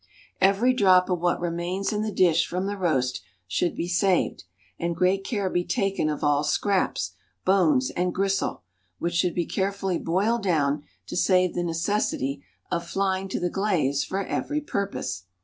[0.41, 4.45] Every drop of what remains in the dish from the roast should be saved,
[4.79, 7.11] and great care be taken of all scraps,
[7.45, 8.63] bones, and gristle,
[8.97, 12.41] which should be carefully boiled down to save the necessity
[12.71, 15.25] of flying to the glaze for every purpose.